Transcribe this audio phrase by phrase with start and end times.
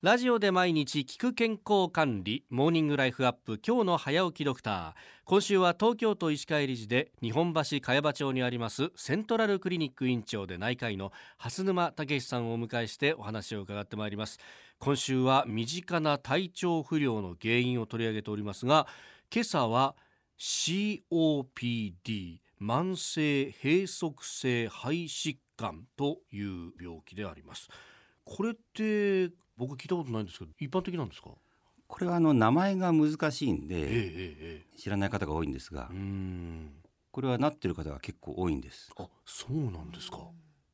[0.00, 4.92] ラジオで毎日聞く健康管理モーニングライフアップ今日の早起きドクター。
[5.24, 14.38] 今週は東京都医師会理事で日本橋茅場町にありますセントラルクリニック院長で内科医の蓮沼武さんをお迎えしてお話を伺ってまいります。
[14.78, 18.86] 今週は身近な体調不良の原因を取り上げておりますが
[19.34, 19.96] 今朝は
[20.38, 21.02] COPD
[22.62, 27.68] 慢性閉塞性肺疾患という病気であります。
[28.28, 31.30] これって僕聞いたことないんですけど一般的なんですか？
[31.86, 35.90] これはあの名前が難しいんで、知らない方が多いんですが
[37.10, 38.90] これはなってる方が結構多いんです。
[38.98, 40.18] あそうなんですか。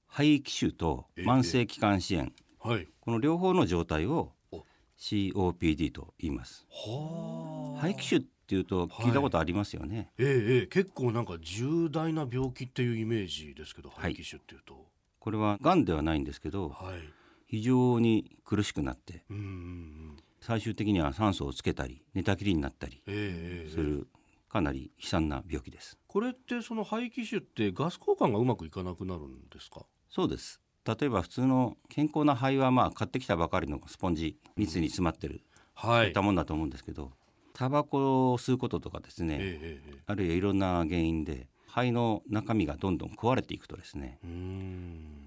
[0.08, 2.30] 肺気腫と慢性気管支炎、
[2.60, 2.88] はい。
[3.00, 4.64] この両方の状態をお。
[4.96, 6.66] COPD と言います。
[6.70, 7.80] はあ。
[7.80, 10.66] 肺気腫っていうと聞いたことありますよね、ええええ。
[10.66, 14.12] 結構なんか重大な病気っていうイメージですけどはい。
[14.12, 14.86] 肺気腫っていうと。
[15.18, 20.16] これは癌ではないんですけどはい非常に苦しくなってうんうんうん。
[20.40, 24.06] 最終的には酸素をつけたり寝たきりになったりする
[24.48, 25.98] かなり悲惨な病気です。
[26.06, 29.86] これってその肺気腫ってガス交換がうまくいかなくなるんですか？
[30.10, 30.60] そうです。
[30.86, 35.42] 例えば普通の健康な肺はまあ買ってきたばかりのスポンジ密に詰まってる、
[35.74, 35.98] はい。
[36.00, 37.12] そういったもんだと思うんですけど
[37.54, 44.18] タバコを吸うこととかですね、えあるいはいろんな原因で肺の中身がどんどん壊れていくとですね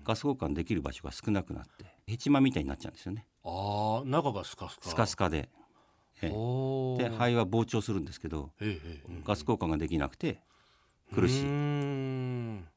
[0.07, 3.27] ガス交換できる場所が少なくなってヘチマみたいになっちゃうんですよね。
[3.43, 4.89] ああ中がスカスカ。
[4.89, 5.49] スカスカで。
[6.21, 6.29] ええ。
[6.29, 9.21] で肺は膨張するんですけどええええ。
[9.25, 10.39] ガス交換ができなくて
[11.13, 11.43] 苦しい。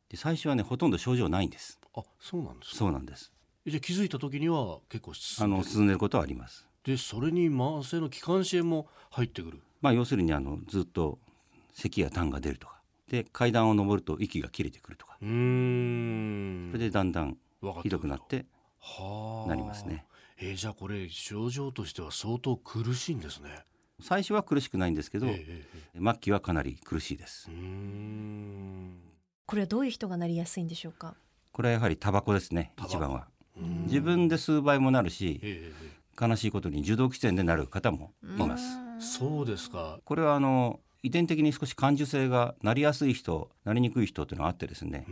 [0.08, 1.78] で最初はねほとんど症状ないんです。
[1.94, 2.76] あそうなんですか。
[2.78, 3.32] そうなんです。
[3.64, 5.62] じゃあ気づいた時には結構進あんでる。
[5.62, 6.66] の進んでることはあります。
[6.82, 9.60] でそれに慢性の気管支炎も入ってくる。
[9.80, 11.18] まあ要するにあのずっと
[11.72, 12.79] 咳や痰が出るとか
[13.10, 15.18] で階段を上ると息が切れてくるとか。
[15.20, 16.68] うーん。
[16.70, 17.36] それでだんだん
[17.82, 18.46] ひどくなって
[18.78, 19.48] はあ。
[19.48, 20.06] なりますね。
[20.38, 23.50] えーじゃあこれ症状としては相当苦しいんですね。
[24.00, 25.66] 最初は苦しくないんですけど、えええ
[25.96, 27.50] え末期はかなり苦しいです。
[27.50, 28.96] うーん。
[29.44, 31.14] これはどういう人がなりやすいんでしょうか？
[31.52, 33.26] これはやはりタバコですね一番は。
[33.58, 33.82] うん。
[33.86, 35.74] 自分で吸う場合もなるしええ。
[35.84, 38.64] え悲しいことに受動喫煙でなる方もいます。
[38.98, 39.98] えそうですか。
[40.04, 45.04] これはあの遺伝的に少し感受性がなりやすい人なりにくい人というのがあってですね。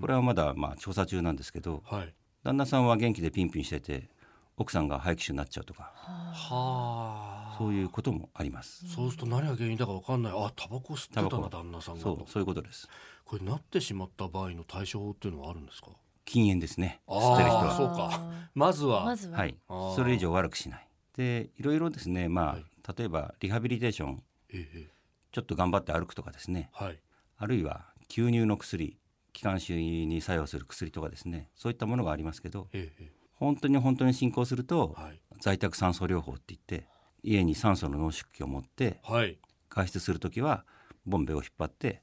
[0.00, 2.14] これはまだまあ調査中なんですけどはい。
[2.44, 4.08] 旦那さんは元気でピンピンしてて
[4.56, 7.56] 奥さんが肺気腫になっちゃうとかはあ。
[7.58, 8.86] そういうこともあります。
[8.88, 10.32] そうすると何が原因だかわかんない。
[10.34, 11.42] あタバコ吸ってたタバコ。
[11.42, 12.00] な旦那さんが。
[12.02, 12.88] とそうそういうことです。
[13.24, 15.88] これなってしまった場合の対処法っていうのはあるんですか？
[16.24, 17.00] 禁煙ですね。
[17.08, 17.76] 吸ってる人は。
[17.76, 18.20] そうか。
[18.54, 19.04] まずは。
[19.04, 19.56] まずは、はい。
[19.68, 20.86] それ以上悪くしない。
[21.16, 22.64] でいろいろですねまあ、はい。
[22.96, 24.22] 例えばリハビリテーション。
[24.52, 24.99] えええ
[25.32, 26.70] ちょっと頑張って歩くとかですね。
[26.80, 26.98] えはい。
[27.38, 28.98] あるいは吸入の薬
[29.32, 31.48] 気管支に作用する薬とかですね。
[31.54, 35.20] そういったものがありますけどえええ本当に本当に進行するとえはい。
[35.40, 36.86] 在宅酸素療法って言って
[37.22, 39.38] 家に酸素の濃縮器を持ってはい。
[39.70, 40.64] 外出する時は
[41.06, 42.02] ボンベを引っ張って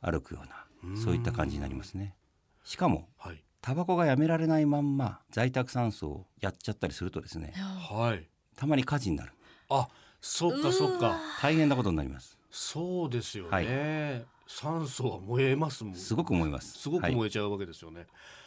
[0.00, 2.14] 歩くようなそういった感じになりますね。
[2.62, 3.42] しかもはい。
[3.62, 8.28] タバコがやめられないまんま在宅酸素をやっちゃったりするとですねはい。
[8.54, 9.32] たまに火事になる。
[9.70, 9.88] あ
[10.20, 11.16] そっかそっか。
[11.40, 14.26] 大変なことになりますそうですよね、はい。
[14.46, 15.94] 酸素は燃えますもん。
[15.94, 16.78] すごく思います。
[16.78, 17.14] すごくはい。
[17.14, 18.06] 燃えちゃうわけですよね、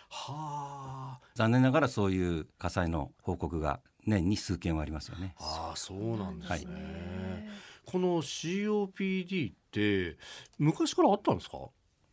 [0.10, 1.20] はあ。
[1.36, 5.36] 残念ながらそういう火災の報告が年に数件はありますよね。
[5.38, 7.50] ああそうなんですね、はい。
[7.86, 10.18] この COPD って
[10.58, 11.58] 昔からあったんですか、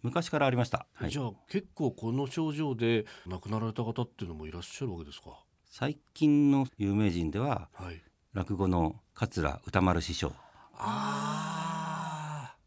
[0.02, 1.10] 昔からありました、はい。
[1.10, 5.30] じゃあ結構この症状で亡くなられた方っていうのもいらっしゃるわけですか？
[5.70, 8.02] 最近の有名人でははい。
[8.32, 10.32] 落語の桂歌丸師匠。
[10.74, 11.55] ああ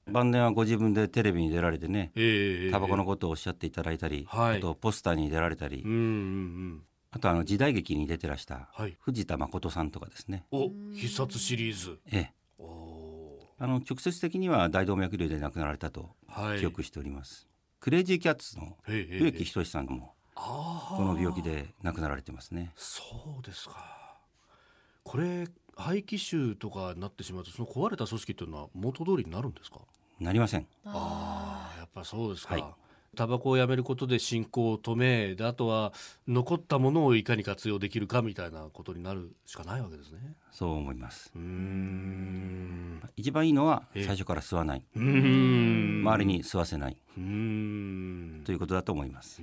[0.09, 4.57] 晩年はご自分でテレビに出られてねええタバコのことをおっしゃっていただいたり、はい。
[4.57, 6.83] あとポスターに出られたり、うんうんうん。
[7.11, 8.97] あとあの時代劇に出てらしたはい。
[8.99, 10.45] 藤田誠さんとかですね。
[10.51, 11.99] お必殺シリーズ。
[12.11, 12.33] ええ。
[13.61, 16.15] あの直接的には大動脈瘤で亡くなられたと
[16.59, 17.45] 記憶しております、
[17.81, 22.71] クレイジーキャッツの植木仁さんもこの病気で亡くなられてますね。
[22.77, 23.03] そ
[23.41, 24.17] うですか。
[25.03, 29.79] これ肺気腫とかになってしまうとその壊れた組織っていうのは元通りになるんですか？
[30.19, 30.67] なりません。
[30.85, 32.63] ああやっぱそうですか、はい。
[33.15, 35.93] タバコをやめることで進行を止めであとは
[36.27, 40.35] 残ったものをいかに活用できるかみたいなことになるしかないわけですね。
[40.51, 41.31] そう思います。
[41.35, 43.01] うーん。
[43.17, 44.03] 一番いいのはええ。
[44.03, 44.83] 最初から吸わない。
[44.95, 46.01] うーん。
[46.01, 46.97] 周りに吸わせない。
[47.17, 48.43] うーん。
[48.45, 49.41] ということだと思います。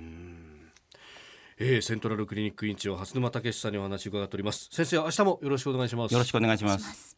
[1.59, 4.69] えー、セントラルクリニック院長蓮沼武さんにお話を伺っております。
[4.71, 6.11] 先生明日もよろしくお願いします。
[6.13, 7.16] よろしくお願いします